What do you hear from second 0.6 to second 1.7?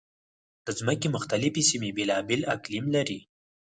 د ځمکې مختلفې